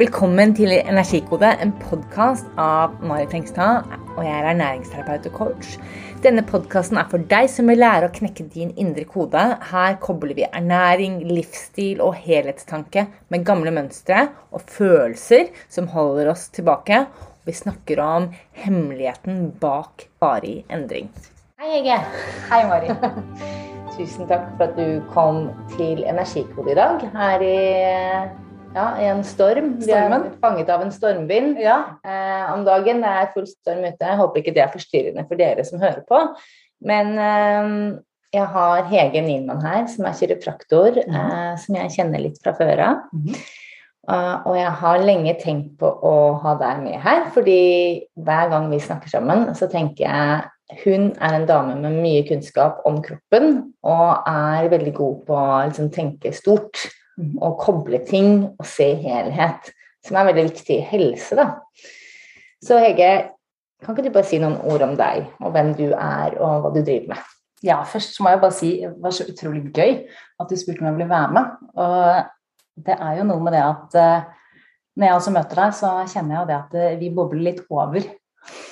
[0.00, 3.90] Velkommen til Energikode, en podkast av Mari Hengstad.
[4.14, 5.74] Og jeg er ernæringsterapeut og coach.
[6.24, 9.44] Denne podkasten er for deg som vil lære å knekke din indre kode.
[9.68, 16.48] Her kobler vi ernæring, livsstil og helhetstanke med gamle mønstre og følelser som holder oss
[16.48, 17.04] tilbake.
[17.04, 21.12] Og vi snakker om hemmeligheten bak varig endring.
[21.60, 22.00] Hei, Hege.
[22.48, 22.96] Hei, Mari.
[23.98, 27.10] Tusen takk for at du kom til Energikode i dag.
[27.12, 27.58] Her i
[28.74, 29.72] ja, i en storm.
[29.82, 30.12] Vi er
[30.42, 31.78] fanget av en stormvind ja.
[32.06, 33.02] eh, om dagen.
[33.04, 33.98] Det er full storm ute.
[34.04, 36.20] Jeg håper ikke det er forstyrrende for dere som hører på.
[36.86, 37.72] Men eh,
[38.36, 41.18] jeg har Hege Nielmann her, som er kiropraktor, mm.
[41.18, 43.02] eh, som jeg kjenner litt fra før av.
[43.16, 43.34] Mm.
[44.10, 47.60] Uh, og jeg har lenge tenkt på å ha deg med her, fordi
[48.18, 52.80] hver gang vi snakker sammen, så tenker jeg hun er en dame med mye kunnskap
[52.88, 56.80] om kroppen og er veldig god på å liksom, tenke stort.
[57.18, 59.72] Å koble ting og se helhet,
[60.06, 61.36] som er veldig viktig i helse.
[61.36, 61.48] da.
[62.64, 63.10] Så Hege,
[63.80, 66.72] kan ikke du bare si noen ord om deg, og hvem du er, og hva
[66.74, 67.28] du driver med?
[67.64, 70.06] Ja, først må jeg bare si det var så utrolig gøy
[70.40, 71.56] at du spurte om jeg ville være med.
[71.76, 74.28] Og det er jo noe med det at eh,
[74.96, 77.60] når jeg også møter deg, så kjenner jeg jo det at eh, vi bobler litt
[77.68, 78.00] over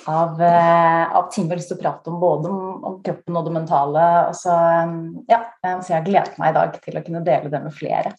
[0.09, 3.39] av, eh, av, ting vi har lyst til å prate om, både om, om kroppen
[3.39, 4.05] og det mentale.
[4.37, 4.55] Så,
[5.29, 8.15] ja, så jeg har gledet meg i dag til å kunne dele det med flere,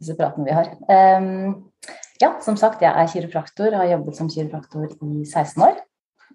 [0.00, 0.72] disse pratene vi har.
[0.90, 1.68] Um,
[2.22, 5.78] ja, som sagt, jeg er kiropraktor, har jobbet som kiropraktor i 16 år.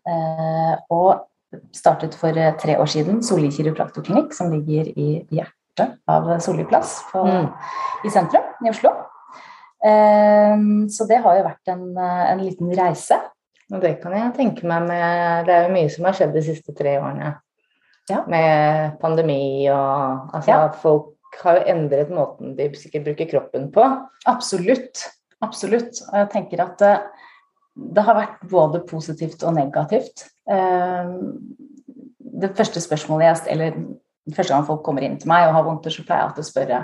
[0.03, 6.65] Uh, og startet for tre år siden Solli kiropraktorklinikk, som ligger i hjertet av Solli
[6.67, 7.49] plass på, mm.
[8.07, 8.95] i sentrum i Oslo.
[9.83, 13.19] Um, så det har jo vært en, en liten reise.
[13.73, 16.45] Og det kan jeg tenke meg med Det er jo mye som har skjedd de
[16.45, 17.33] siste tre årene.
[18.11, 18.21] Ja.
[18.29, 20.61] Med pandemi og Altså ja.
[20.67, 23.85] at folk har jo endret måten de sikkert bruker kroppen på.
[24.29, 25.07] Absolutt.
[25.43, 26.03] Absolutt.
[26.11, 27.29] Og jeg tenker at det, eh,
[27.97, 30.27] det har vært både positivt og negativt.
[30.45, 31.15] Eh,
[32.43, 33.79] det første spørsmålet jeg eller
[34.35, 36.51] første gang folk kommer inn til meg og har vondt, så pleier jeg alltid å
[36.51, 36.83] spørre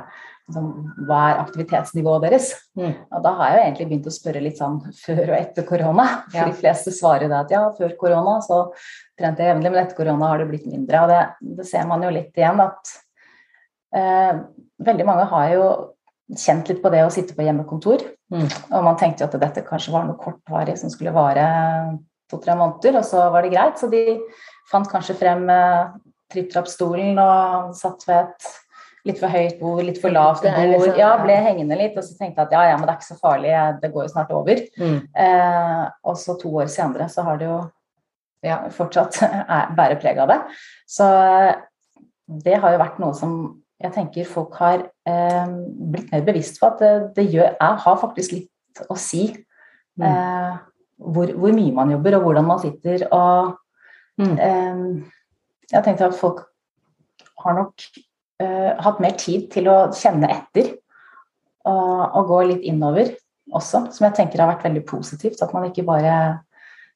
[0.54, 2.50] hva er aktivitetsnivået deres?
[2.80, 2.94] Mm.
[3.16, 6.08] Og da har jeg jo egentlig begynt å spørre litt sånn før og etter korona.
[6.30, 6.48] For ja.
[6.50, 8.62] de fleste svarer det at ja, før korona så
[9.20, 11.04] trente jeg jevnlig, men etter korona har det blitt mindre.
[11.04, 11.22] Og det,
[11.60, 12.94] det ser man jo litt igjen at
[13.96, 14.44] eh,
[14.90, 15.70] veldig mange har jo
[16.38, 18.06] kjent litt på det å sitte på hjemmekontor.
[18.34, 18.46] Mm.
[18.46, 21.46] Og man tenkte jo at dette kanskje var noe kortvarig som skulle vare
[22.30, 23.82] to-tre måneder, og så var det greit.
[23.82, 24.20] Så de
[24.70, 25.94] fant kanskje frem eh,
[26.34, 28.50] tripp-trapp-stolen og satt ved et
[29.08, 30.72] litt for høyt bord, litt for lavt bord.
[30.74, 31.98] Liksom, ja, ble hengende litt.
[31.98, 34.06] Og så tenkte jeg at ja, ja, men det er ikke så farlig, det går
[34.06, 34.64] jo snart over.
[34.80, 35.00] Mm.
[35.26, 37.60] Eh, og så to år senere så har det jo
[38.46, 39.22] ja, fortsatt
[39.80, 40.40] bærer preg av det.
[40.90, 41.08] Så
[42.46, 43.36] det har jo vært noe som
[43.80, 45.52] jeg tenker folk har eh,
[45.92, 50.04] blitt mer bevisst på at det, det gjør, jeg har faktisk litt å si mm.
[50.04, 50.58] eh,
[51.00, 53.06] hvor, hvor, mye man jobber, og hvordan man sitter.
[53.16, 53.54] Og
[54.20, 54.36] mm.
[54.36, 54.84] eh,
[55.72, 56.44] jeg tenkte at folk
[57.40, 57.88] har nok
[58.44, 60.76] uh, hatt mer tid til å kjenne etter
[61.68, 63.12] og, og, gå litt innover
[63.56, 65.42] også, som jeg tenker har vært veldig positivt.
[65.44, 66.14] At man ikke bare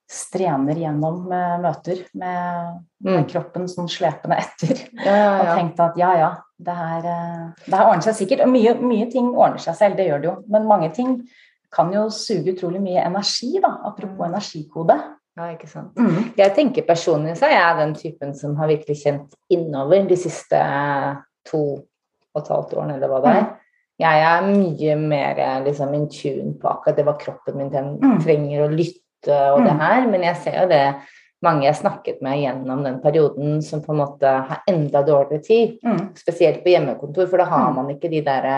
[0.09, 3.27] strener gjennom uh, møter med, med mm.
[3.31, 4.83] kroppen sånn slepende etter.
[4.99, 5.39] Ja, ja, ja.
[5.39, 6.29] Og tenkt at ja, ja,
[6.63, 8.45] det her, uh, det her ordner seg sikkert.
[8.45, 10.37] Og mye, mye, ting ordner seg selv, det gjør det jo.
[10.53, 11.17] Men mange ting
[11.73, 13.75] kan jo suge utrolig mye energi, da.
[13.89, 14.99] Apropos energikode.
[15.33, 15.97] Ja, ikke sant.
[15.97, 16.33] Mm.
[16.37, 20.59] Jeg tenker personlig så er jeg den typen som har virkelig kjent innover de siste
[21.49, 21.63] to
[22.33, 23.49] og et halvt år, eller hva det er.
[24.01, 27.91] Jeg er mye mer liksom, in tune på akkurat det hva kroppen min den
[28.23, 29.83] trenger å lytte og det mm.
[29.83, 30.85] her, men jeg ser jo det
[31.43, 35.75] mange jeg snakket med gjennom den perioden som på en måte har enda dårligere tid,
[35.83, 36.01] mm.
[36.17, 38.49] spesielt på hjemmekontor, for da har man ikke de der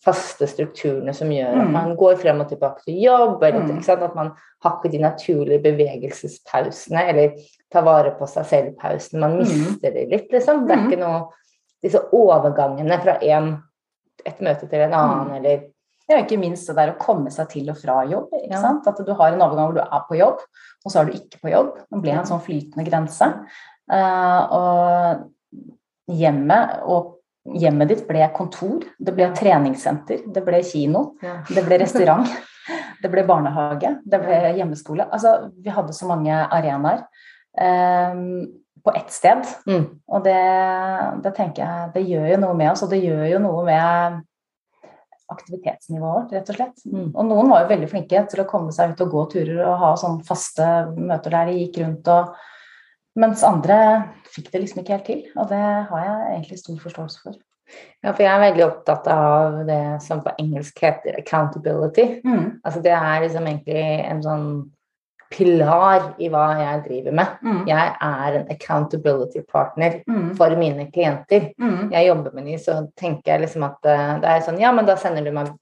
[0.00, 4.30] faste strukturene som gjør at man går frem og tilbake til jobb, eller at man
[4.64, 7.36] har ikke de naturlige bevegelsespausene, eller
[7.72, 9.20] tar vare på seg selv-pausene.
[9.20, 10.64] Man mister det litt, liksom.
[10.66, 11.20] Det er ikke noe
[11.82, 13.52] disse overgangene fra en,
[14.24, 15.36] et møte til en annen, mm.
[15.40, 15.68] eller
[16.10, 18.32] ja, ikke minst det der å komme seg til og fra jobb.
[18.34, 18.62] ikke ja.
[18.62, 18.88] sant?
[18.90, 20.42] At du har en overgang hvor du er på jobb,
[20.82, 21.76] og så er du ikke på jobb.
[21.86, 23.28] Det blir en sånn flytende grense.
[23.90, 31.38] Uh, og hjemmet og Hjemmet ditt ble kontor, det ble treningssenter, det ble kino, ja.
[31.48, 32.28] det ble restaurant,
[33.02, 35.06] det ble barnehage, det ble hjemmeskole.
[35.08, 37.00] Altså, vi hadde så mange arenaer.
[37.56, 38.44] Um,
[38.84, 39.46] på ett sted.
[39.68, 39.86] Mm.
[40.08, 40.40] Og det,
[41.24, 44.20] det, tenker jeg det gjør jo noe med oss, og det gjør jo noe med
[45.30, 46.86] aktivitetsnivået vårt, rett og slett.
[46.90, 47.10] Mm.
[47.14, 49.82] Og noen var jo veldig flinke til å komme seg ut og gå turer og
[49.84, 52.38] ha sånne faste møter der de gikk rundt og
[53.18, 53.76] Mens andre
[54.30, 55.22] fikk det liksom ikke helt til.
[55.34, 57.38] Og det har jeg egentlig stor forståelse for.
[58.02, 62.20] Ja, for jeg er veldig opptatt av det som på engelsk heter accountability.
[62.26, 62.60] Mm.
[62.64, 64.46] Altså det er liksom egentlig en sånn
[65.30, 67.40] pilar i hva jeg driver med.
[67.46, 67.62] Mm.
[67.70, 70.34] Jeg er en accountability partner mm.
[70.38, 71.52] for mine klienter.
[71.60, 71.90] Mm.
[71.94, 74.88] Jeg jobber med ny så tenker jeg liksom at eh, det er sånn Ja, men
[74.88, 75.52] da sender du meg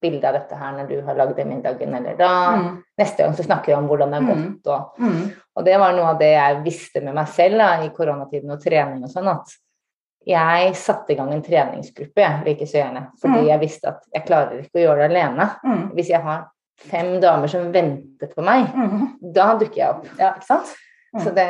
[0.00, 2.68] bilde av dette her når du har lagd den middagen, eller da mm.
[3.00, 4.44] Neste gang så snakker vi om hvordan det har mm.
[4.44, 5.24] gått, og, mm.
[5.56, 8.62] og, det var noe av det jeg visste med meg selv da, i koronatiden og
[8.64, 9.54] trening og sånn, at
[10.28, 14.26] jeg satte i gang en treningsgruppe jeg, like så gjerne, fordi jeg visste at jeg
[14.26, 15.46] klarer ikke å gjøre det alene.
[15.96, 16.42] Hvis jeg har
[16.88, 19.06] fem damer som ventet på meg, mm.
[19.36, 20.06] da dukker jeg opp.
[20.18, 20.72] Ja, ikke sant?
[21.18, 21.46] Så det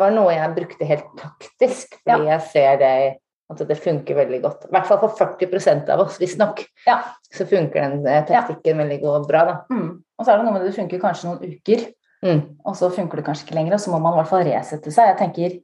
[0.00, 2.34] var noe jeg brukte helt taktisk, fordi ja.
[2.34, 2.94] jeg ser det
[3.52, 4.64] at det funker veldig godt.
[4.66, 6.64] I hvert fall for 40% av oss, visstnok.
[6.88, 6.96] Ja.
[7.28, 8.80] Så funker den eh, taktikken ja.
[8.82, 9.44] veldig godt, bra.
[9.50, 9.56] da.
[9.70, 9.90] Mm.
[10.00, 11.84] Og så er det noe med det, det funker kanskje noen uker,
[12.24, 12.40] mm.
[12.64, 13.76] og så funker det kanskje ikke lenger.
[13.76, 15.12] Og så må man i hvert fall resette seg.
[15.12, 15.56] Jeg tenker,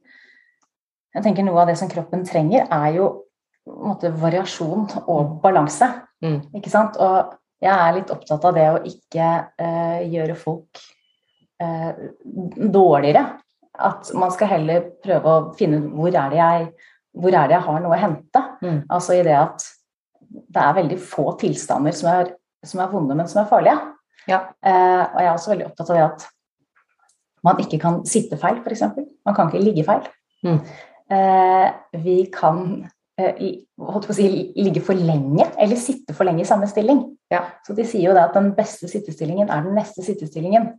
[1.17, 3.11] jeg tenker noe av det som kroppen trenger, er jo
[3.67, 5.35] måte, variasjon og mm.
[5.43, 5.91] balanse.
[6.23, 6.39] Mm.
[6.61, 7.01] Ikke sant?
[7.01, 9.27] Og jeg er litt opptatt av det å ikke
[9.61, 10.81] eh, gjøre folk
[11.61, 11.91] eh,
[12.25, 13.25] dårligere.
[13.81, 16.71] At man skal heller prøve å finne ut hvor er det jeg
[17.11, 18.41] hvor er det jeg har noe å hente?
[18.63, 18.77] Mm.
[18.91, 19.65] Altså i det at
[20.31, 22.29] det er veldig få tilstander som er,
[22.63, 23.79] som er vonde, men som er farlige.
[24.29, 24.45] Ja.
[24.63, 26.27] Eh, og jeg er også veldig opptatt av det at
[27.45, 28.85] man ikke kan sitte feil, f.eks.
[29.25, 30.07] Man kan ikke ligge feil.
[30.45, 30.59] Mm.
[31.11, 31.67] Eh,
[32.03, 32.63] vi kan
[33.19, 34.27] holdt på å si,
[34.57, 37.03] ligge for lenge, eller sitte for lenge i samme stilling.
[37.31, 37.43] Ja.
[37.65, 40.71] Så de sier jo det at den beste sittestillingen er den neste sittestillingen.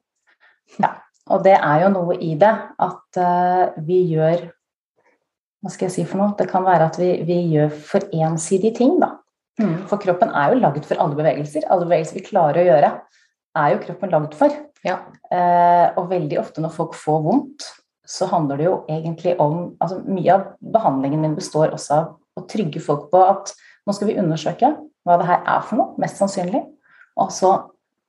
[0.80, 0.96] Ja.
[1.30, 2.50] Og det er jo noe i det
[2.82, 4.48] at uh, vi gjør
[5.62, 6.34] hva skal jeg si for noe?
[6.34, 9.12] Det kan være at vi, vi gjør for ensidige ting, da.
[9.60, 9.84] Mm.
[9.86, 11.68] For kroppen er jo laget for alle bevegelser.
[11.70, 12.90] Alle bevegelser vi klarer å gjøre,
[13.62, 14.56] er jo kroppen laget for.
[14.82, 14.96] Ja.
[15.30, 17.68] Uh, og veldig ofte når folk får vondt,
[18.08, 22.46] så handler det jo egentlig om altså Mye av behandlingen min består også av å
[22.48, 23.52] trygge folk på at
[23.86, 24.72] nå skal vi undersøke
[25.06, 26.62] hva det her er for noe, mest sannsynlig.
[27.20, 27.52] Og så,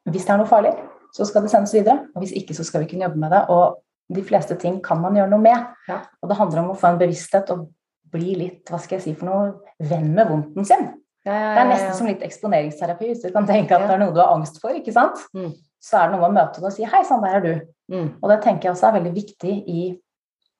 [0.10, 0.74] hvis det er noe farlig,
[1.14, 2.08] så skal det sendes videre.
[2.14, 3.44] Og hvis ikke, så skal vi kunne jobbe med det.
[3.54, 3.80] Og
[4.14, 5.70] de fleste ting kan man gjøre noe med.
[5.90, 6.04] Ja.
[6.22, 7.68] Og det handler om å få en bevissthet og
[8.14, 10.90] bli litt hva skal jeg si for noe, venn med vondten sin.
[11.24, 13.10] Ja, ja, det er nesten som litt eksponeringsterapi.
[13.10, 15.22] Hvis du kan tenke at det er noe du har angst for, ikke sant?
[15.36, 15.54] Mm.
[15.84, 17.64] så er det noe med å møte det og si 'hei sann, der er du'.
[17.92, 18.10] Mm.
[18.22, 19.82] Og det tenker jeg også er veldig viktig i,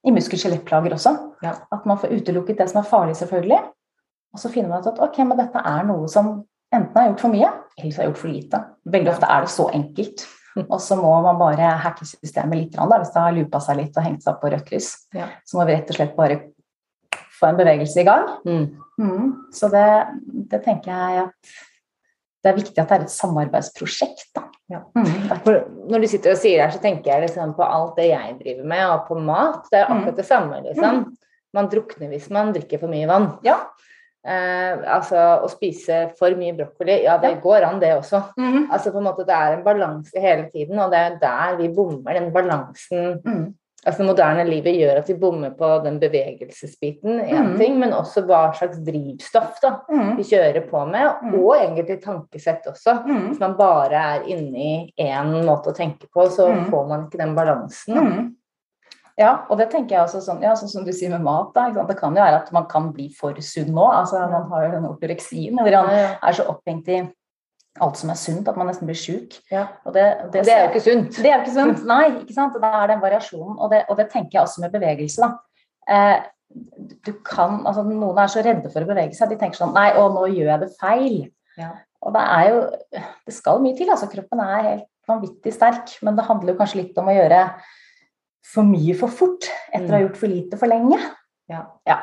[0.04, 1.14] i muskel-skjelettplager også.
[1.44, 3.60] At man får utelukket det som er farlig, selvfølgelig.
[4.34, 6.32] Og så finner man ut at ok, men dette er noe som
[6.74, 8.64] enten har gjort for mye, eller så har gjort for lite.
[8.96, 10.26] Veldig ofte er det så enkelt.
[10.74, 13.96] Og så må man bare hacke systemet litt da, hvis det har loopa seg litt
[13.98, 14.90] og hengt seg opp på rødt lys.
[15.18, 15.30] Ja.
[15.50, 16.40] Så må vi rett og slett bare
[17.40, 18.28] få en bevegelse i gang.
[18.46, 18.66] Mm.
[19.02, 19.30] Mm.
[19.54, 19.86] Så det,
[20.52, 21.56] det, tenker jeg at
[22.44, 24.26] det er viktig at det er et samarbeidsprosjekt.
[24.36, 24.46] Da.
[24.72, 24.82] Ja.
[24.98, 25.70] Mm.
[25.92, 28.36] Når du sitter og sier det her, så tenker jeg liksom på alt det jeg
[28.42, 29.70] driver med, og på mat.
[29.72, 29.96] Det er mm.
[29.96, 30.60] akkurat det samme.
[30.66, 31.00] liksom.
[31.00, 31.40] Mm.
[31.54, 33.30] Man drukner hvis man drikker for mye vann.
[33.48, 33.62] Ja.
[34.24, 38.22] Eh, altså å spise for mye brokkoli, ja det går an det også.
[38.40, 38.70] Mm.
[38.72, 41.68] Altså på en måte Det er en balanse hele tiden, og det er der vi
[41.76, 42.16] bommer.
[42.16, 43.44] Den balansen mm.
[43.84, 47.56] Altså Det moderne livet gjør at vi bommer på den bevegelsesbiten, én mm.
[47.60, 50.14] ting, men også hva slags drivstoff da mm.
[50.20, 51.34] vi kjører på med, mm.
[51.42, 53.02] og egentlig tankesett også.
[53.04, 53.26] Mm.
[53.28, 57.20] Hvis man bare er inne i én måte å tenke på, så får man ikke
[57.26, 58.32] den balansen.
[59.20, 61.52] Ja, og det tenker jeg også sånn, ja, sånn som du sier med mat.
[61.54, 63.84] Da, det kan jo være at man kan bli for sunn nå.
[64.00, 67.04] altså Man har jo den ortoreksien hvor man er så opphengt i
[67.82, 69.40] alt som er sunt, at man nesten blir sjuk.
[69.52, 69.66] Ja.
[69.88, 71.18] Og det, det, det, er jo ikke sunt.
[71.18, 72.06] Det er jo ikke sunt, nei.
[72.22, 72.58] ikke sant?
[72.62, 73.56] Da er det en variasjon.
[73.58, 75.26] Og det, og det tenker jeg også med bevegelse.
[75.26, 75.32] da.
[75.90, 76.30] Eh,
[77.08, 79.32] du kan, altså Noen er så redde for å bevege seg.
[79.32, 81.20] De tenker sånn Nei, å, nå gjør jeg det feil.
[81.58, 81.72] Ja.
[82.04, 82.58] Og det er jo
[83.26, 83.90] Det skal mye til.
[83.90, 85.96] altså Kroppen er helt vanvittig sterk.
[86.06, 87.46] Men det handler jo kanskje litt om å gjøre
[88.54, 90.06] for mye for fort etter å ha mm.
[90.06, 91.00] gjort for lite for lenge.
[91.50, 91.66] Ja.
[91.90, 92.00] ja.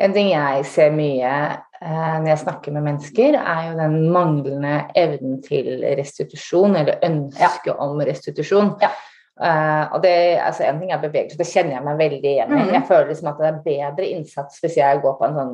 [0.00, 1.32] En ting jeg ser mye
[1.78, 7.76] når jeg snakker med mennesker, er jo den manglende evnen til restitusjon, eller ønsket ja.
[7.84, 8.72] om restitusjon.
[8.82, 8.90] Ja.
[9.38, 12.62] Uh, og det, altså En ting er bevegelse, det kjenner jeg meg veldig igjen i.
[12.62, 12.72] Mm.
[12.74, 15.52] Jeg føler liksom at det er bedre innsats hvis jeg går på en sånn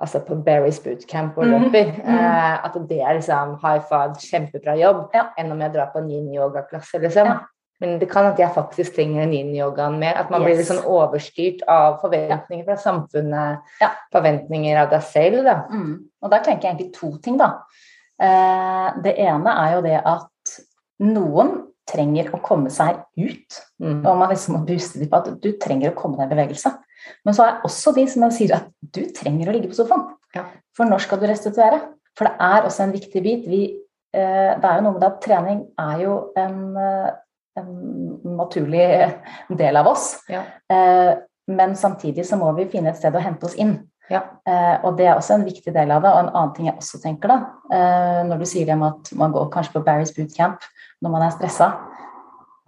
[0.00, 1.54] altså på Berries bootcamp og mm.
[1.54, 1.94] løper.
[1.96, 2.10] Mm.
[2.10, 5.26] Uh, at det er liksom high five, kjempebra jobb, ja.
[5.40, 7.00] enn om jeg drar på en yin-yogaklasse.
[7.00, 7.32] liksom.
[7.32, 7.38] Ja.
[7.80, 10.18] Men det kan at jeg faktisk trenger yin-yogaen mer.
[10.20, 10.46] At man yes.
[10.46, 13.88] blir litt sånn overstyrt av forventninger fra samfunnet, ja.
[14.12, 15.40] forventninger av deg selv.
[15.46, 15.56] Da.
[15.72, 15.94] Mm.
[16.20, 17.54] Og der tenker jeg egentlig to ting, da.
[18.20, 20.56] Eh, det ene er jo det at
[21.08, 21.56] noen
[21.88, 23.60] trenger å komme seg ut.
[23.82, 24.02] Mm.
[24.04, 26.74] Og man liksom må booste dem på at du trenger å komme deg i bevegelse.
[27.24, 30.04] Men så er også de som sier at du trenger å ligge på sofaen.
[30.36, 30.44] Ja.
[30.76, 31.80] For når skal du restituere?
[32.18, 33.48] For det er også en viktig bit.
[33.48, 33.62] Vi,
[34.12, 37.10] eh, det er jo noe med det at trening er jo en eh,
[37.60, 38.86] en naturlig
[39.60, 40.12] del av oss.
[40.30, 40.42] Ja.
[40.72, 41.12] Eh,
[41.50, 43.76] men samtidig så må vi finne et sted å hente oss inn.
[44.10, 44.24] Ja.
[44.48, 46.10] Eh, og det er også en viktig del av det.
[46.10, 47.38] Og en annen ting jeg også tenker, da,
[47.70, 50.66] eh, når du sier det med at man går kanskje på Barry's bootcamp
[51.00, 51.72] når man er stressa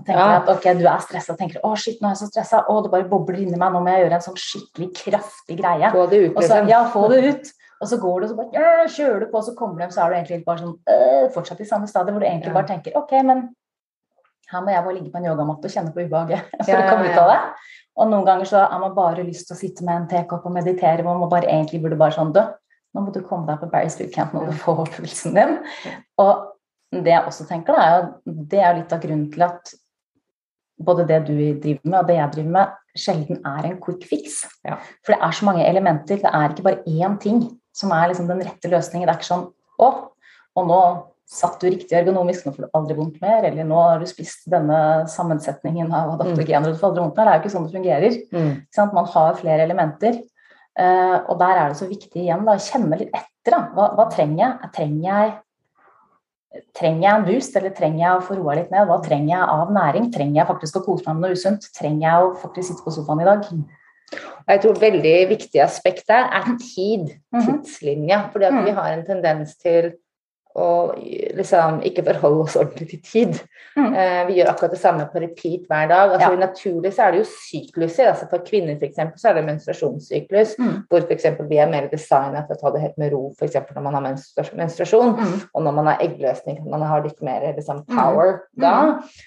[0.07, 0.39] tenker ja.
[0.41, 2.79] at ok, du er stressa og tenker å shit, nå er jeg så stressa, å
[2.85, 5.91] det bare bobler inni meg, nå må jeg gjøre en sånn skikkelig kraftig greie.
[5.95, 6.71] Få det ut, liksom.
[6.71, 7.53] ja, få det ut.
[7.83, 9.85] Og så går du, og så bare ja, kjører du på, og så kommer du
[9.85, 12.53] hjem, så er du egentlig bare sånn øh, fortsatt i samme stadiet hvor du egentlig
[12.53, 12.57] ja.
[12.61, 13.49] bare tenker ok, men
[14.53, 17.11] her må jeg bare ligge på en yogamatte og kjenne på ubehaget for å komme
[17.11, 17.39] ut av det.
[18.01, 20.55] Og noen ganger så har man bare lyst til å sitte med en tekopp og
[20.55, 22.45] meditere, Man må bare egentlig burde bare sånn dø.
[22.93, 25.55] Nå må du komme deg på Barry Street Camp når du får pulsen din.
[26.21, 26.49] Og
[26.93, 29.73] det jeg også tenker, da, er det er litt av grunnen til at
[30.83, 34.43] både det du driver med og det jeg driver med, sjelden er en quick fix.
[34.67, 34.77] Ja.
[35.05, 36.21] For det er så mange elementer.
[36.21, 37.45] Det er ikke bare én ting
[37.77, 39.09] som er liksom den rette løsningen.
[39.09, 39.49] Det er ikke sånn
[39.83, 39.87] Å,
[40.61, 40.81] og nå
[41.29, 43.47] satt du riktig ergonomisk, nå får du aldri vondt mer.
[43.49, 44.79] Eller nå har du spist denne
[45.11, 47.29] sammensetningen av adaptogener, og du får aldri vondt mer.
[47.29, 48.19] Det er jo ikke sånn det fungerer.
[48.35, 48.51] Mm.
[48.99, 50.21] Man har flere elementer.
[50.73, 53.53] Uh, og der er det så viktig igjen å kjenne litt etter.
[53.53, 53.65] Da.
[53.77, 54.71] Hva, hva trenger jeg?
[54.77, 55.33] Trenger jeg
[56.77, 58.85] Trenger jeg en boost, eller trenger jeg å få roa litt ned?
[58.89, 60.11] Hva trenger jeg av næring?
[60.13, 61.69] Trenger jeg faktisk å kose meg med noe usunt?
[61.79, 63.47] Trenger jeg å faktisk sitte på sofaen i dag?
[64.51, 67.15] Jeg tror et veldig viktig aspekt der er tid.
[67.33, 67.47] Mhm.
[67.47, 68.19] Tidslinja.
[68.35, 68.77] Fordi vi mhm.
[68.77, 69.95] har en tendens til
[70.59, 70.99] og
[71.37, 73.39] liksom ikke forholde oss ordentlig til tid.
[73.77, 73.95] Mm.
[73.97, 76.13] Eh, vi gjør akkurat det samme på repeat hver dag.
[76.13, 76.41] Altså, ja.
[76.43, 78.11] Naturlig så er det jo sykluser.
[78.11, 80.77] Altså, for kvinner for eksempel, så er det menstruasjonssyklus, mm.
[80.93, 83.59] hvor eksempel vi er mer designet for å ta det helt med ro f.eks.
[83.73, 84.07] når man har
[84.61, 85.35] menstruasjon, mm.
[85.55, 88.63] og når man har eggløsning, man har litt mer liksom, power mm.
[88.67, 88.77] da.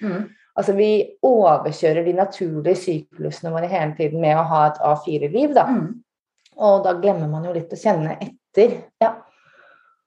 [0.06, 0.26] Mm.
[0.56, 0.90] Altså, vi
[1.26, 5.66] overkjører de naturlige syklusene våre hele tiden med å ha et A4-liv, da.
[5.68, 5.88] Mm.
[6.56, 8.78] Og da glemmer man jo litt å kjenne etter.
[9.04, 9.18] Ja.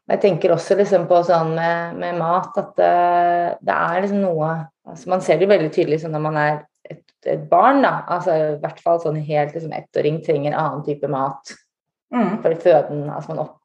[0.08, 4.22] Jeg tenker også liksom på sånn med, med mat at det, eh, det, er liksom
[4.24, 4.50] noe
[4.88, 6.52] altså Man ser det veldig tydelig sånn når man er
[6.88, 7.98] et, et barn, da.
[8.08, 11.52] Altså i hvert fall sånn helt liksom ettåring trenger annen type mat
[12.14, 12.38] mm.
[12.40, 13.02] for føden.
[13.12, 13.58] Altså, man, opp,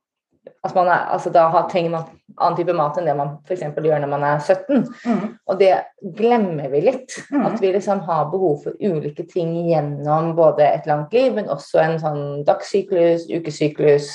[0.52, 3.64] altså, man er, altså da har, trenger man annen type mat enn det man f.eks.
[3.80, 4.84] gjør når man er 17.
[5.08, 5.22] Mm.
[5.48, 5.72] Og det
[6.18, 7.16] glemmer vi litt.
[7.32, 7.46] Mm.
[7.48, 11.80] At vi liksom har behov for ulike ting gjennom både et langt liv, men også
[11.86, 14.12] en sånn dagssyklus, ukesyklus.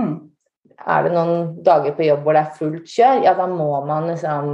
[0.00, 0.32] Mm
[0.84, 4.10] er det noen dager på jobb hvor det er fullt kjør, ja, da må man
[4.10, 4.50] liksom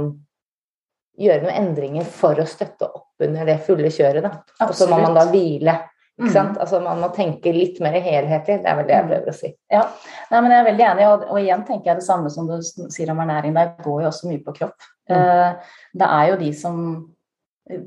[1.19, 4.25] gjøre noen endringer for å støtte opp under det fulle kjøret.
[4.25, 4.31] Da.
[4.65, 5.75] Og så må man da hvile.
[6.13, 6.33] Ikke mm.
[6.35, 6.57] sant?
[6.61, 8.59] Altså Man må tenke litt mer helhetlig.
[8.61, 9.49] Det er vel det jeg prøver å si.
[9.73, 9.83] Ja,
[10.29, 12.55] Nei, men Jeg er veldig enig, og, og, igjen tenker jeg det samme som du
[12.63, 13.55] sier om ernæring.
[13.57, 14.89] Det går jo også mye på kropp.
[15.09, 15.17] Mm.
[15.17, 16.79] Uh, det er jo de som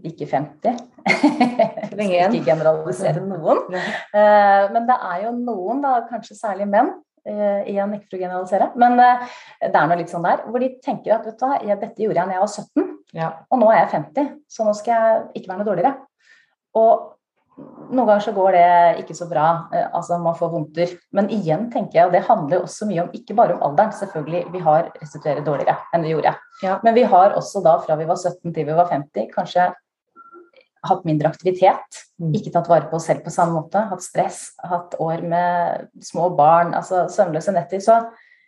[0.07, 0.78] ikke 50.
[2.02, 3.62] ikke generalisere noen.
[3.71, 6.95] Uh, men det er jo noen, da, kanskje særlig menn,
[7.26, 9.23] Eh, igjen ikke for å generalisere, men eh,
[9.64, 10.45] det er noe litt sånn der.
[10.47, 13.30] Hvor de tenker at vet du, ja, dette gjorde jeg da jeg var 17, ja.
[13.50, 15.92] og nå er jeg 50, så nå skal jeg ikke være noe dårligere.
[16.78, 17.16] Og
[17.56, 18.68] noen ganger så går det
[19.02, 20.92] ikke så bra, eh, altså man får vondter.
[21.18, 24.45] Men igjen tenker jeg, og det handler også mye om, ikke bare om alderen, selvfølgelig,
[24.54, 26.37] vi har restituert dårligere enn vi gjorde.
[26.62, 26.78] Ja.
[26.87, 29.73] Men vi har også da fra vi var 17 til vi var 50, kanskje
[30.88, 32.33] hatt mindre aktivitet, mm.
[32.38, 36.31] ikke tatt vare på oss selv på samme måte, hatt stress, hatt år med små
[36.38, 37.83] barn, altså søvnløse netter.
[37.85, 37.99] Så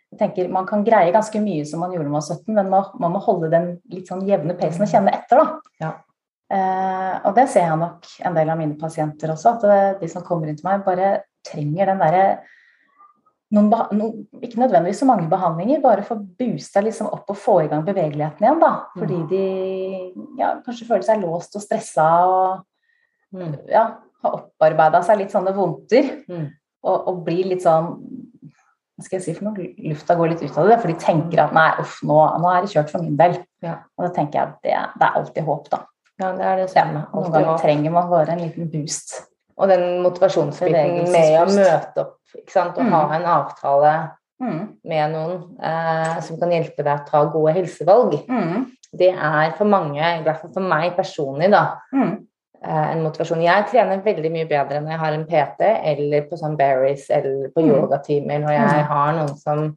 [0.09, 2.69] jeg tenker man kan greie ganske mye som man gjorde da man var 17, men
[2.73, 5.73] man, man, må holde den litt sånn jevne pacen og kjenne etter, da.
[5.83, 5.95] Ja.
[6.49, 10.25] Eh, og det ser jeg nok en del av mine pasienter også, at de som
[10.25, 12.23] kommer inn til meg, bare trenger den derre
[13.55, 17.55] noen, noen, ikke nødvendigvis så mange behandlinger, bare for å booste liksom opp og få
[17.63, 18.61] i gang bevegeligheten igjen.
[18.61, 19.27] da, Fordi mm.
[19.31, 19.43] de
[20.39, 23.53] ja, kanskje føler seg låst og stressa og mm.
[23.71, 23.85] ja,
[24.23, 26.13] har opparbeida seg litt sånne vondter.
[26.29, 26.49] Mm.
[26.79, 27.93] Og, og, blir litt sånn
[28.99, 31.39] hva skal jeg si for noe, Lufta går litt ut av det, for de tenker
[31.39, 33.37] at nei, uff, nå, nå er det kjørt for min del.
[33.63, 33.77] Ja.
[33.95, 35.79] Og da tenker jeg at det, det, er alltid håp, da.
[36.19, 37.05] Ja, det er det samme.
[37.05, 39.15] Ja, noen ganger trenger man bare en liten boost.
[39.59, 42.77] Og den motivasjonsbiten med å møte opp ikke sant?
[42.77, 42.91] og mm.
[42.93, 43.93] ha en avtale
[44.43, 44.59] mm.
[44.91, 48.67] med noen eh, som kan hjelpe deg å ta gode helsevalg, mm.
[48.97, 52.13] Det er for mange, i hvert fall for meg personlig, da, mm.
[52.63, 53.43] eh, en motivasjon.
[53.45, 57.51] Jeg trener veldig mye bedre når jeg har en PT eller på sånn berries eller
[57.53, 57.73] på mm.
[57.75, 58.89] yogatimer, når jeg mm.
[58.93, 59.67] har noen som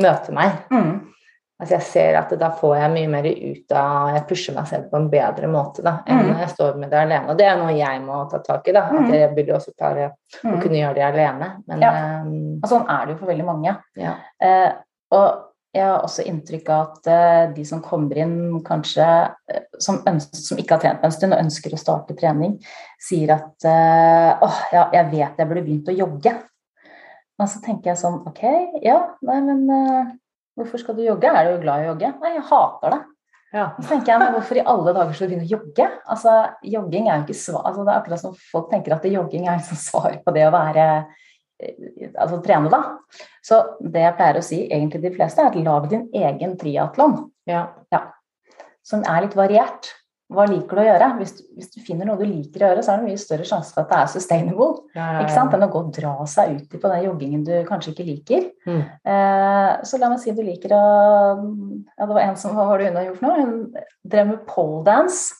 [0.00, 0.64] møter meg.
[1.62, 4.88] Altså jeg ser at da får jeg mye mer ut av Jeg pusher meg selv
[4.90, 6.30] på en bedre måte da, enn mm.
[6.32, 7.30] når jeg står med det alene.
[7.30, 8.74] Og det er noe jeg må ta tak i.
[8.74, 9.14] da, At mm.
[9.14, 10.58] jeg burde også klare å mm.
[10.64, 11.50] kunne gjøre det alene.
[11.70, 11.92] Men, ja.
[12.24, 13.76] um, og sånn er det jo for veldig mange.
[14.00, 14.16] Ja.
[14.42, 14.70] Uh,
[15.14, 15.28] og
[15.74, 20.00] jeg har også inntrykk av at uh, de som kommer inn kanskje uh, som,
[20.30, 22.56] som, ikke har trent på en stund og ønsker å starte trening,
[23.02, 26.34] sier at åh, ja, jeg vet jeg burde begynt å jogge.
[27.34, 28.44] Men så tenker jeg sånn Ok,
[28.86, 29.64] ja, nei, men
[30.54, 31.26] Hvorfor skal du jogge?
[31.34, 32.12] Er du glad i å jogge?
[32.22, 33.00] Nei, jeg hater det.
[33.54, 33.64] Ja.
[33.78, 35.88] Så tenker jeg, men Hvorfor i alle dager skal du begynne å jogge?
[36.10, 36.34] Altså,
[36.74, 39.60] jogging er jo ikke svar, altså, Det er akkurat som folk tenker at jogging er
[39.60, 40.86] liksom svar på det å være
[41.60, 42.82] altså trene, da.
[43.44, 47.18] Så det jeg pleier å si egentlig de fleste, er at lag din egen triatlon.
[47.48, 47.66] Ja.
[47.94, 48.06] ja.
[48.84, 49.92] Som er litt variert.
[50.34, 51.08] Hva liker du å gjøre?
[51.18, 53.44] Hvis du, hvis du, finner noe du liker å gjøre, så er det mye større
[53.46, 54.70] sjanse for at det er sustainable.
[54.96, 55.52] Ja, ja, ikke sant?
[55.54, 58.46] Enn å gå og dra seg ut på den joggingen du kanskje ikke liker.
[58.64, 58.80] Mm.
[59.12, 60.84] Eh, så la meg si du liker å
[61.34, 63.34] Ja, det var en som Hva var det hun har gjort nå?
[63.36, 63.54] Hun
[64.14, 65.36] drev med poledance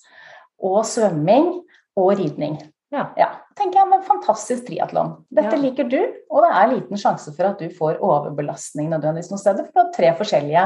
[0.65, 1.51] og svømming
[1.99, 2.61] og ridning.
[2.95, 3.09] Ja.
[3.19, 3.33] ja.
[3.59, 5.13] Tenker jeg, men Fantastisk triatlon.
[5.35, 5.61] Dette ja.
[5.61, 9.69] liker du, og det er liten sjanse for at du får overbelastning nødvendigvis noen steder.
[9.69, 10.65] For du har tre forskjellige